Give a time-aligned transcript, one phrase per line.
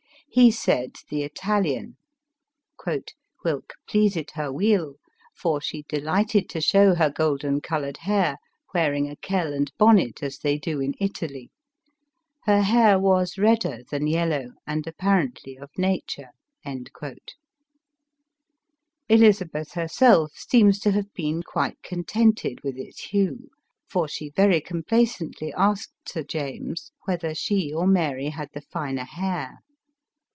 [0.33, 1.97] He said the Italian,"
[3.43, 4.95] whilk pleasit her weel;
[5.35, 8.37] for she delighted to show her golden colored hair,
[8.73, 11.51] wearing a kell and bonnet as they do in Italy.
[12.45, 16.29] Her hair was red der than yellow, and apparently of nature."
[19.09, 23.49] Elizabeth herself seems to have been quite contented with its hue,
[23.89, 29.57] for she very complacently asked Sir James whether she or Mary had the finer hair